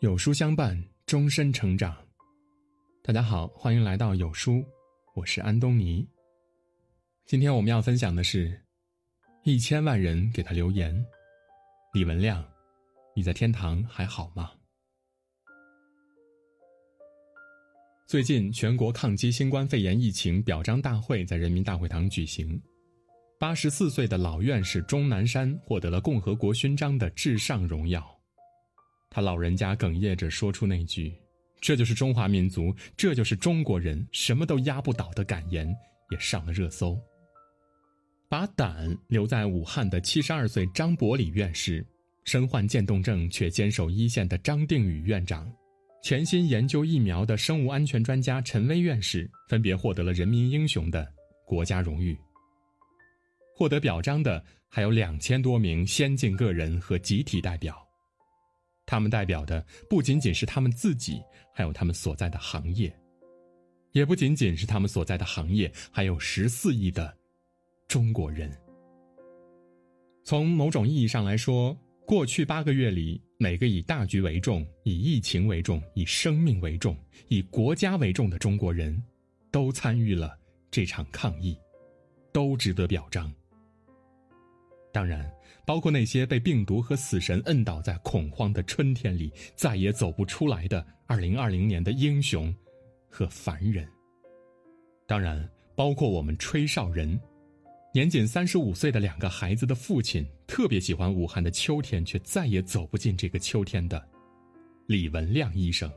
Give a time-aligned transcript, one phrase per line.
[0.00, 1.96] 有书相伴，终身成长。
[3.02, 4.64] 大家好，欢迎来到有书，
[5.16, 6.06] 我是安东尼。
[7.26, 8.62] 今天我们要分享的是，
[9.42, 11.04] 一千万人给他留言，
[11.92, 12.48] 李文亮，
[13.12, 14.52] 你在天堂还好吗？
[18.06, 22.62] 最近，全国抗击新冠肺炎疫情表彰大会在人民大会堂举行，
[23.36, 28.17] 八十四岁的老院士钟南山获得了共和国勋章的至上荣耀。
[29.10, 31.14] 他老人家哽咽着说出那句
[31.60, 35.74] ：“这就是中华民族，这就是中国人，什么都压不倒的感言，
[36.10, 36.98] 也上了热搜。”
[38.28, 41.82] 把胆留在武汉的七十二岁张伯礼院士，
[42.24, 45.50] 身患渐冻症却坚守一线的张定宇院长，
[46.02, 51.10] 全心研究疫苗的生物安全专家陈薇院士，分别获得了人民英雄的
[51.46, 52.14] 国家荣誉。
[53.56, 57.87] 获得表彰的还有两千多名先进个人和集体代表。
[58.88, 61.22] 他们代表的不仅仅是他们自己，
[61.52, 62.90] 还有他们所在的行业，
[63.92, 67.14] 也不仅仅是他们所在的行业，还有十四亿的
[67.86, 68.50] 中国人。
[70.24, 76.96] 从某种意义上来说，过去八个月里，每个以大局为重、以疫情为重、以生命为重、
[77.28, 79.02] 以国家为重的中国人，
[79.52, 80.34] 都参与了
[80.70, 81.54] 这场抗疫，
[82.32, 83.30] 都值得表彰。
[84.98, 85.30] 当然，
[85.64, 92.52] 包括那些被病毒和死神摁倒在恐慌的春天里，再也走不出来的二零二零年的英雄
[93.08, 93.88] 和凡人。
[95.06, 97.16] 当然，包括我们吹哨人，
[97.94, 104.04] 年仅三十五岁的两个孩子的父亲，特别喜欢武汉的秋天，却再也走不进这个秋天的
[104.88, 105.88] 李文亮医生。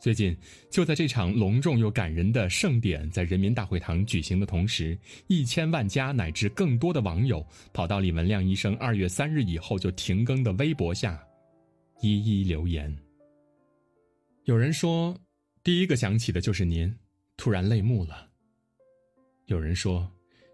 [0.00, 0.36] 最近，
[0.70, 4.96] 就在这场隆重又感人的盛典在人民大会堂举行的同时，
[5.26, 11.20] 一千万家乃至更多的网友跑到李文亮医生二月三日以后就停更的微博下，
[12.00, 12.96] 一一留言。
[14.44, 15.18] 有人说，
[15.64, 16.94] 第一个想起的就是您，
[17.36, 18.28] 突然泪目了。
[19.46, 20.08] 有人说，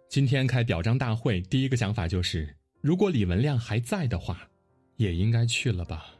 [0.08, 4.48] 今天开表彰大会，第一个想法就是，如果李文亮还在的话，
[4.96, 6.14] 也应该去了吧。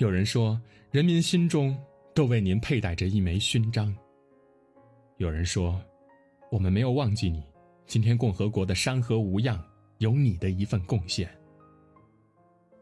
[0.00, 0.58] 有人说，
[0.90, 1.76] 人民心中
[2.14, 3.94] 都为您佩戴着一枚勋章。
[5.18, 5.78] 有人说，
[6.50, 7.44] 我们没有忘记你，
[7.86, 9.62] 今天共和国的山河无恙，
[9.98, 11.30] 有你的一份贡献。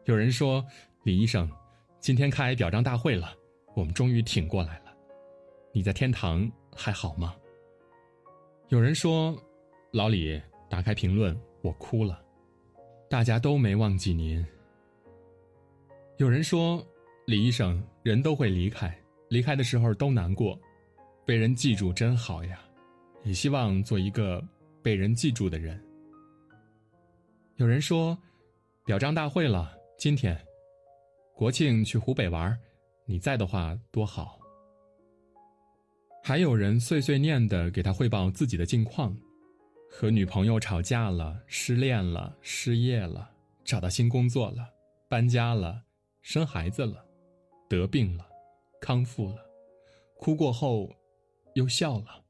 [0.05, 0.65] 有人说，
[1.03, 1.51] 李医生，
[1.99, 3.35] 今天开表彰大会了，
[3.75, 4.93] 我们终于挺过来了，
[5.73, 7.35] 你在天堂还好吗？
[8.69, 9.37] 有人说，
[9.91, 12.23] 老李，打开评论，我哭了，
[13.09, 14.41] 大家都没忘记您。
[16.15, 16.81] 有人说。
[17.29, 18.91] 李医生，人都会离开，
[19.29, 20.59] 离开的时候都难过，
[21.27, 22.59] 被人记住真好呀，
[23.23, 24.43] 也希望做一个
[24.81, 25.79] 被人记住的人。
[27.57, 28.17] 有人说，
[28.83, 30.43] 表彰大会了，今天，
[31.35, 32.57] 国庆去湖北玩，
[33.05, 34.39] 你在的话多好。
[36.23, 39.15] 还有人碎碎念的给他汇报自己的近况，
[39.87, 43.29] 和女朋友吵架了，失恋了，失业了，
[43.63, 44.67] 找到新工作了，
[45.07, 45.83] 搬家了，
[46.23, 47.05] 生孩子了。
[47.69, 48.27] 得病了，
[48.81, 49.45] 康复了，
[50.17, 50.89] 哭过后，
[51.53, 52.25] 又笑了，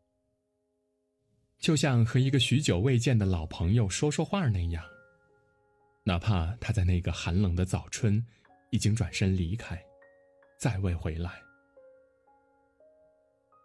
[1.60, 4.84] 就像和一个许久未见的老朋友说说话那样。
[6.04, 8.24] 哪怕他在那个寒冷的早春，
[8.72, 9.82] 已经转身离开，
[10.58, 11.32] 再未回来。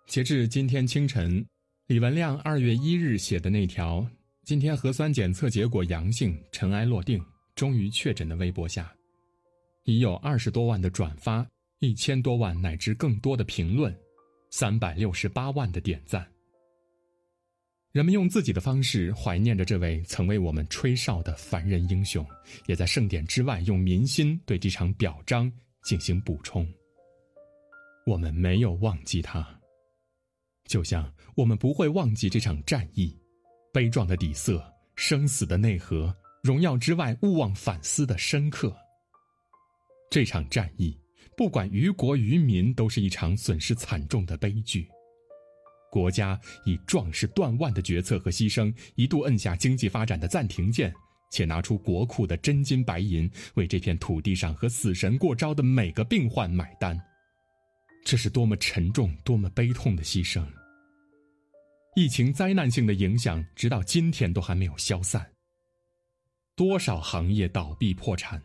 [0.07, 1.45] 截至今天清晨，
[1.87, 4.07] 李文亮二月一日写的那条
[4.45, 7.25] “今天核酸检测结果阳性，尘埃落定，
[7.57, 8.95] 终于确诊”的微博下，
[9.85, 11.45] 已有二十多万的转发。
[11.85, 13.95] 一千多万乃至更多的评论，
[14.51, 16.27] 三百六十八万的点赞。
[17.93, 22.27] 人们用自己的方式怀念着这位曾为我们吹哨的凡人英雄，
[22.67, 25.53] 也在盛典之外用民心对这场表彰
[25.85, 26.67] 进行补充。
[28.07, 29.47] 我们没有忘记他，
[30.67, 33.17] 就像我们不会忘记这场战役，
[33.73, 34.65] 悲壮的底色，
[34.97, 38.75] 生死的内核，荣耀之外勿忘反思的深刻。
[40.11, 40.99] 这场战役。
[41.37, 44.89] 不管于国于民，都是一场损失惨重的悲剧。
[45.91, 50.93] 国家以壮士断腕的决策和牺牲，一度摁下经济发展的暂停键，
[51.31, 57.01] 且拿出国库的真金白银，为这片土地上和死神过招的每个病患买单。
[58.05, 60.45] 这是多么沉重、多么悲痛的牺牲！
[61.97, 65.25] 疫情灾难性的影响，直到今天都还没有消散。
[66.57, 68.43] 多少行业倒闭破产，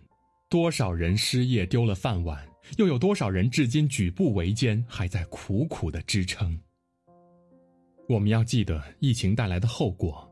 [0.50, 2.49] 多少人失业丢了饭碗。
[2.78, 6.58] 又有多少人至今举步维艰，还在苦苦的支撑？
[8.08, 10.28] 我们要记得疫情带来的后果，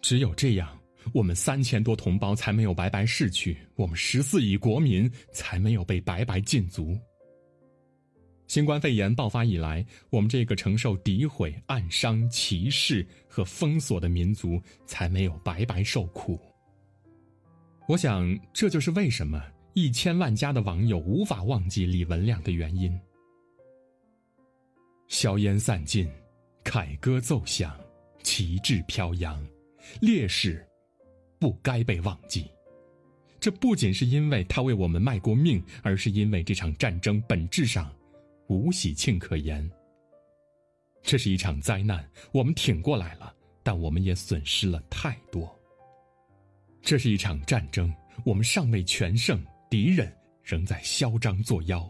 [0.00, 0.78] 只有这样，
[1.12, 6.96] 我们三千多同胞才没有白白逝去，我们十四亿国民才没有被白白禁足。
[8.46, 16.38] 新冠肺炎爆发以来，我们这个承受诋毁、暗伤、歧视和封锁的民族才没有白白受苦。
[17.86, 19.40] 我想，这就是为什么
[19.80, 23.00] 一千万加的网友无法忘记李文亮的原因。
[25.08, 26.06] 硝烟散尽，
[26.62, 27.74] 凯歌奏响，
[28.22, 29.42] 旗帜飘扬，
[30.02, 30.62] 烈士
[31.38, 32.50] 不该被忘记。
[33.40, 37.90] 这不仅是因为他为我们卖过命，而是因为这场战争本质上。
[38.48, 39.68] 无喜庆可言。
[41.02, 45.58] 这是一场灾难，我们挺过来了，但我们也损失了太多。
[46.82, 47.90] 这是一场战争，
[48.26, 50.12] 我们尚未全胜，敌人
[50.42, 51.88] 仍在嚣张作妖。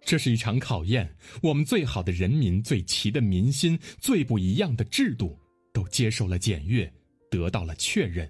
[0.00, 5.38] 这是一场考验，我们最好的人民、最齐的民心、最不一样的制度，
[5.72, 6.92] 都接受了检阅，
[7.30, 8.28] 得到了确认，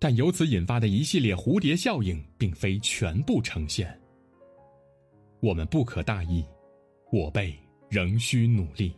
[0.00, 3.96] 但由此引发的一系列蝴蝶效应，并非全部呈现。
[5.40, 6.44] 我们不可大意，
[7.12, 7.56] 我辈
[7.88, 8.92] 仍需努力。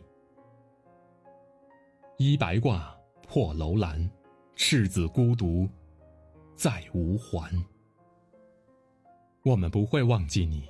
[2.17, 2.97] 依白挂
[3.27, 4.09] 破楼兰，
[4.55, 5.69] 赤子孤独
[6.55, 7.51] 再无还。
[9.43, 10.63] 我们不会忘记你，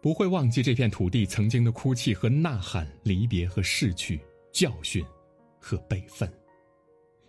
[0.00, 4.20] 不会忘记这片土地曾经的哭泣和呐喊、离别和逝去、
[4.52, 5.04] 教训
[5.58, 6.32] 和悲愤，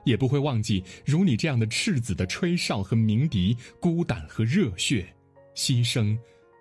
[0.04, 5.08] 也不会忘记如你这样的赤子的吹哨和鸣笛、孤胆和热血、
[5.54, 6.18] 牺牲。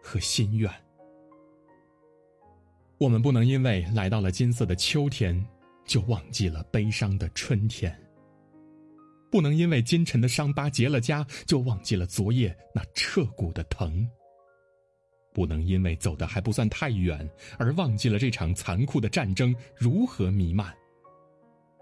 [0.07, 0.71] 和心愿，
[2.99, 5.43] 我们不能因为来到了金色的秋天，
[5.87, 7.91] 就忘记了悲伤的春天；
[9.35, 14.07] 不能因为今晨的伤疤结了痂，就忘记了昨夜那彻骨的疼；
[15.33, 17.29] 不能因为走的还不算太远，
[17.59, 20.73] 而忘记了这场残酷的战争如何弥漫。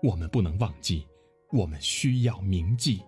[0.02, 1.06] 我们不能忘记，
[1.50, 3.02] 我们需要铭记。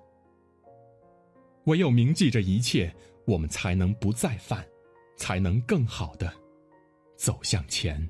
[1.64, 2.94] 唯有铭记这一切，
[3.25, 4.62] 我们才能不再犯。
[5.17, 6.31] 才能更好的
[7.17, 8.06] 走向前。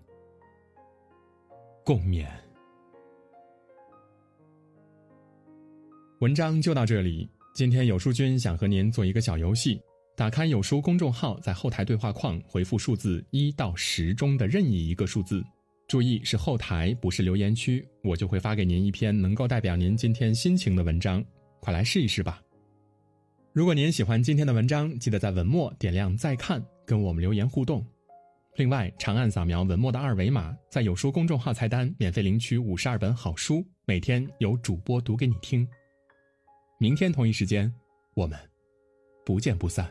[1.84, 2.26] 共勉。
[6.24, 7.28] 文章就到这里。
[7.52, 9.78] 今天有书君想和您做一个小游戏：
[10.16, 15.44] 打开有书公众号，在后台对话框回复数字一到十中的任意一个数字，
[15.86, 21.22] 注意是后台，不是留言区，我就会发给您一篇能够代表您今天心情的文章。
[21.60, 22.40] 快来试一试吧！
[23.52, 26.64] 如果您喜欢今天的文章，记得在文末点亮再看。
[26.86, 27.86] 跟我们留言互动，
[28.56, 35.68] 另外长按扫描文末的二维码，在有书公众号菜单免费领取五十二本好书，每天有主播读给你听。
[36.84, 37.72] 明天同一时间
[38.12, 38.38] 我们
[39.24, 39.90] 不见不散。